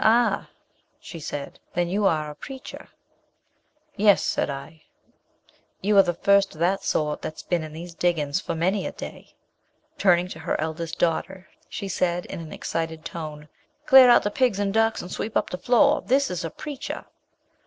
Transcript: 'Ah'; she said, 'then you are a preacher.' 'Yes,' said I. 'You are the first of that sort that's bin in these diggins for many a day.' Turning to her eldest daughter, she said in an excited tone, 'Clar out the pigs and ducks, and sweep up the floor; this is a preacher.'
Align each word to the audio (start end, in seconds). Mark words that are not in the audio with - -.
'Ah'; 0.00 0.48
she 0.98 1.20
said, 1.20 1.60
'then 1.74 1.86
you 1.90 2.06
are 2.06 2.30
a 2.30 2.34
preacher.' 2.34 2.88
'Yes,' 3.94 4.22
said 4.24 4.48
I. 4.48 4.84
'You 5.82 5.98
are 5.98 6.02
the 6.02 6.14
first 6.14 6.54
of 6.54 6.60
that 6.60 6.82
sort 6.82 7.20
that's 7.20 7.42
bin 7.42 7.62
in 7.62 7.74
these 7.74 7.92
diggins 7.94 8.40
for 8.40 8.54
many 8.54 8.86
a 8.86 8.92
day.' 8.92 9.34
Turning 9.98 10.28
to 10.28 10.38
her 10.38 10.58
eldest 10.58 10.98
daughter, 10.98 11.50
she 11.68 11.88
said 11.88 12.24
in 12.24 12.40
an 12.40 12.54
excited 12.54 13.04
tone, 13.04 13.50
'Clar 13.84 14.08
out 14.08 14.22
the 14.22 14.30
pigs 14.30 14.58
and 14.58 14.72
ducks, 14.72 15.02
and 15.02 15.12
sweep 15.12 15.36
up 15.36 15.50
the 15.50 15.58
floor; 15.58 16.00
this 16.00 16.30
is 16.30 16.42
a 16.42 16.48
preacher.' 16.48 17.04